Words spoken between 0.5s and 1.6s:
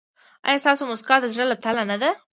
ستاسو مسکا د زړه له